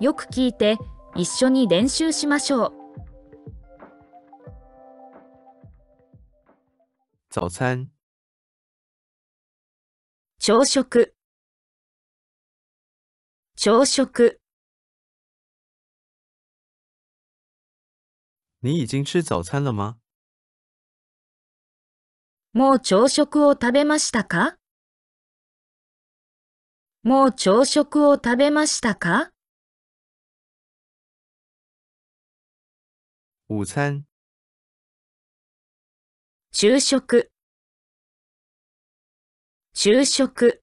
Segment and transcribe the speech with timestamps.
[0.00, 0.76] よく聞いて
[1.16, 2.72] 一緒に練習しましょう。
[7.30, 7.90] 早餐、
[10.38, 11.14] 朝食。
[13.56, 14.40] 朝食。
[18.60, 19.96] 你已经吃早餐了吗？
[22.52, 24.56] もう朝食を食べましたか？
[27.02, 29.32] もう朝食を食べましたか？
[33.50, 34.04] 午餐、
[36.52, 37.30] 昼食
[39.72, 40.62] 昼食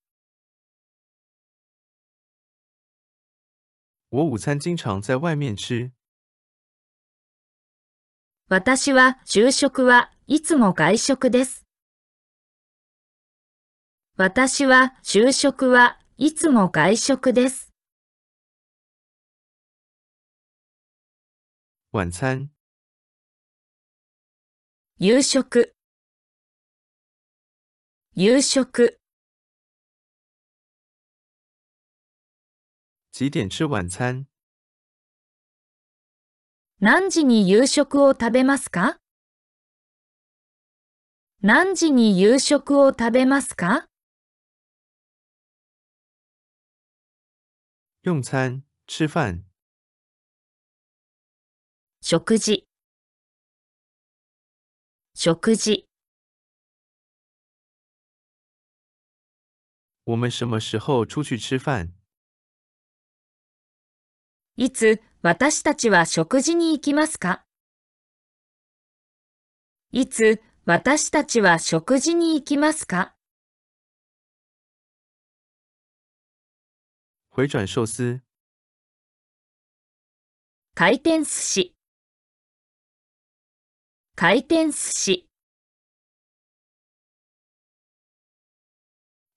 [4.10, 5.92] 我午餐经常在外面吃。
[8.50, 11.66] 私は昼食はいつも外食です。
[14.16, 17.74] 私は昼食はいつも外食です。
[21.92, 22.55] 晚餐、
[24.98, 25.76] 夕食。
[28.14, 28.98] 夕食。
[33.12, 34.28] 几点吃晚餐？
[36.80, 38.98] 何時に夕食を食べますか？
[41.42, 43.90] 何時に夕食を食べますか？
[48.04, 49.44] 用餐、吃饭。
[52.00, 52.65] 食事
[55.18, 55.88] 食事。
[60.04, 61.94] 我们什么时候出去吃饭？
[64.58, 67.46] いつ私たちは食事に行きますか？
[69.92, 73.16] いつ私たちは食事に行きますか？
[77.32, 78.22] 回转寿司、
[80.74, 81.75] 回転寿司
[84.18, 85.28] 回転寿司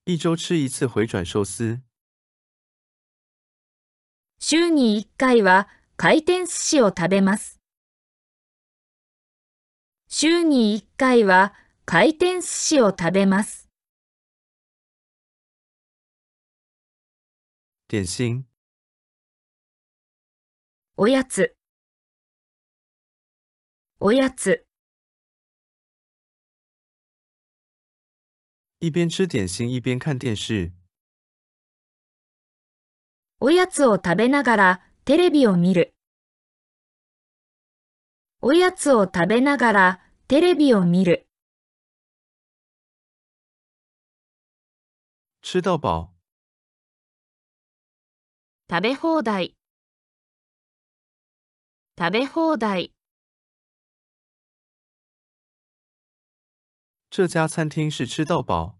[0.05, 1.83] 一周吃一次回转寿司。
[4.39, 7.59] 週に1回は回転寿司を食べます。
[10.07, 13.69] 週に1回は回転寿司を食べます。
[17.89, 18.47] 点心、
[20.97, 21.57] おやつ
[23.99, 24.68] おやつ
[28.81, 30.73] 一边吃点心一边看电视。
[33.41, 35.95] おやつを食べながらテレビを見る。
[38.41, 41.27] おやつを食べながらテレビを見る。
[45.43, 46.11] 吃到饱。
[48.71, 49.57] 食べ放題。
[51.99, 52.98] 食べ放題。
[57.11, 58.79] 这家餐厅是吃到饱。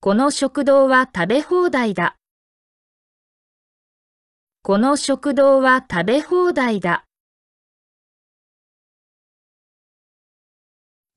[0.00, 2.18] この食堂は食べ放題だ。
[4.62, 7.06] この食堂は食べ放題だ。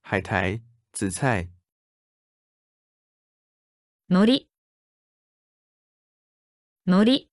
[0.04, 0.62] 海苔、
[0.94, 1.50] 紫菜、
[4.08, 4.48] 海苔。
[6.86, 7.30] 海苔。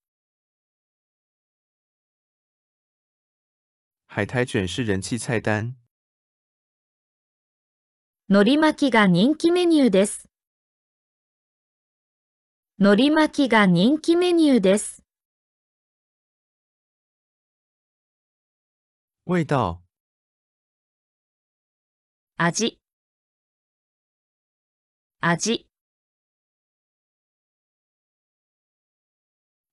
[4.09, 5.81] 海苔卷是人气菜单。
[8.34, 10.26] 海苔巻きが人気メニューです。
[12.78, 15.03] 海苔巻きが人気メニューです。
[19.26, 19.82] 味道、
[22.38, 22.81] 味。
[25.21, 25.66] 味。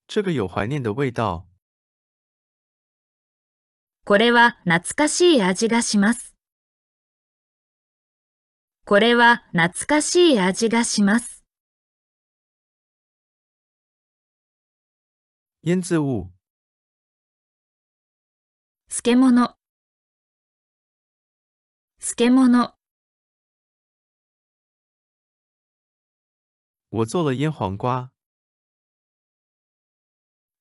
[0.10, 1.46] 这个有怀念的味道。
[4.04, 6.29] これは懐かしい味がします。
[8.90, 11.46] これは懐かしい味がします。
[15.62, 16.32] 腌渍物、
[18.90, 19.56] 漬物。
[22.00, 22.74] 漬物。
[26.90, 28.10] 我做了腌黄瓜。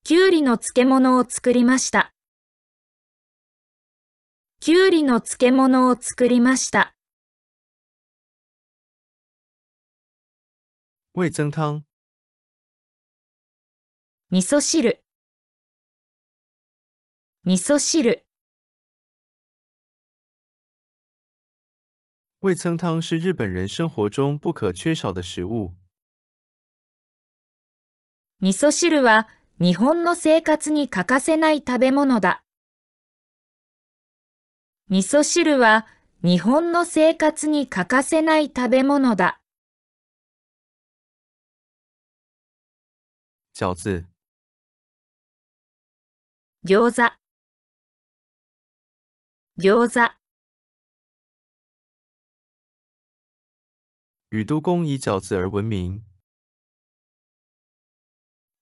[0.05, 2.13] きゅうりの漬物を作りました。
[4.61, 6.98] きゅうりの漬物を作りました。
[11.19, 11.83] 味增汤、
[14.31, 15.03] 味噌汁。
[17.43, 18.25] 味噌汁。
[22.39, 25.75] 味增汤是日本人生活中不可缺少的食物。
[28.39, 29.27] 味噌汁は
[29.59, 32.45] 日本の生活に欠かせない食べ物だ。
[34.89, 35.85] 味噌汁は
[36.23, 39.41] 日本の生活に欠かせない食べ物だ。
[43.59, 44.07] 饺子、
[46.63, 47.03] 餃子、
[49.57, 50.15] 餃子、
[54.31, 56.05] 宇都宫以饺子而闻名。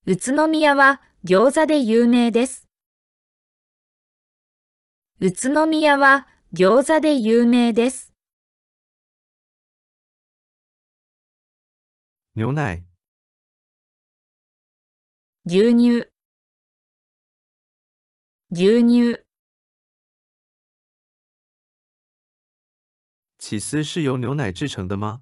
[0.05, 2.67] 宇都宮は餃子で有名です。
[5.19, 8.11] 宇都宮は餃子で有名です。
[12.35, 12.86] 牛奶、
[15.49, 16.11] 牛乳、
[18.51, 19.23] 牛乳、
[23.37, 25.21] 起司是由牛奶制成的吗？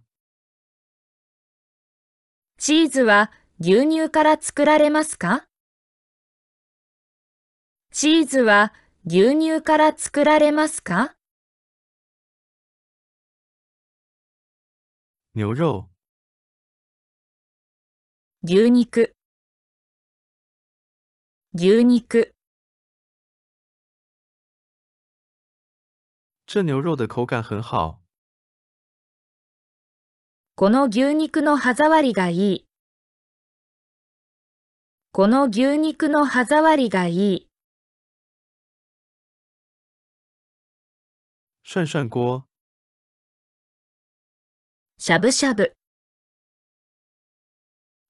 [2.57, 5.48] チーズは牛乳から作られますか？
[7.92, 8.74] チーズは
[9.06, 11.16] 牛乳から作られますか？
[15.36, 15.88] 牛肉、
[18.42, 19.14] 牛肉、
[21.57, 22.34] 牛肉。
[26.46, 28.02] 这牛肉的口感很好。
[30.56, 32.68] この牛肉の歯触りがいい。
[35.13, 37.48] この牛肉の歯触りがいい。
[41.63, 42.44] 涮涮锅、
[44.98, 45.74] しゃぶしゃぶ。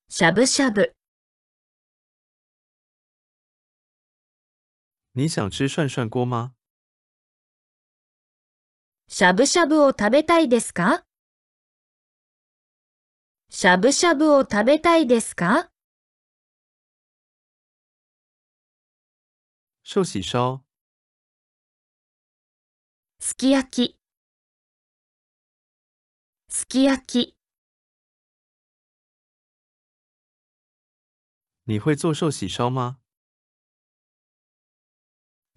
[0.09, 0.94] しゃぶしゃぶ。
[5.17, 6.51] 你想吃涮涮锅吗？
[9.07, 11.05] しゃぶしゃぶを食べたいですか？
[13.49, 15.71] しゃぶしゃぶを食べたいですか？
[19.85, 20.65] 寿喜烧、
[23.19, 23.97] すき焼き。
[26.49, 27.37] すき焼き。
[31.63, 32.97] 你会做寿喜烧吗？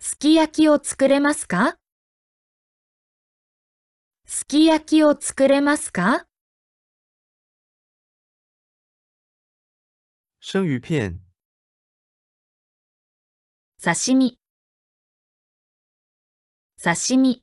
[0.01, 1.77] すき焼きを作れますか？
[4.27, 6.25] すき焼きを作れますか？
[10.41, 11.19] 生鱼片、
[13.83, 14.39] 刺身。
[16.81, 17.43] 刺身。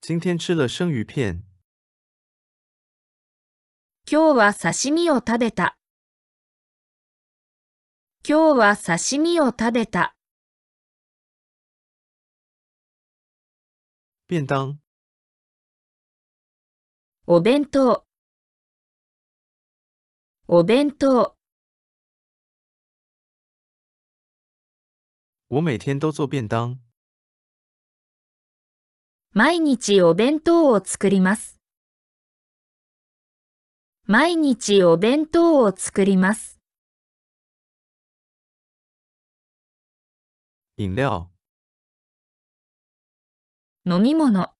[0.00, 1.44] 今天吃了生鱼片。
[4.10, 5.78] 今日は刺身を食べた。
[8.24, 10.14] 今日は刺身を食べた。
[14.28, 14.76] 便当、
[17.26, 18.04] お弁当。
[20.46, 21.36] お弁当。
[25.48, 26.78] 我每天都做便当。
[29.32, 31.58] 毎日お弁当を作ります。
[34.04, 36.51] 毎日お弁当を作ります。
[40.78, 41.30] 饮料、
[43.84, 44.54] 飲み物。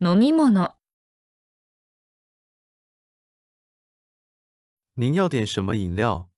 [0.00, 0.74] 飲み物。
[4.94, 6.30] 您要点什么饮料？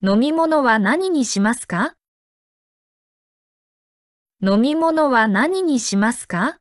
[0.00, 1.96] 飲み物は何にしますか？
[4.40, 6.58] 飲み物は何にしますか？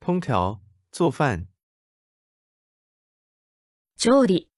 [0.00, 0.60] 烹调、
[0.92, 1.48] 做饭、
[4.04, 4.50] 調理。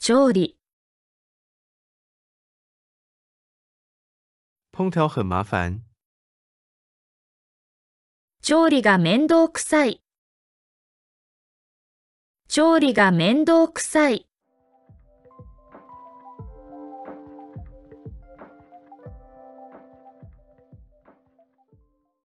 [0.00, 0.56] 調理。
[4.72, 5.82] 烹调很麻烦。
[8.40, 10.02] 調理が面倒くさい。
[12.48, 14.26] 調理が面倒くさい。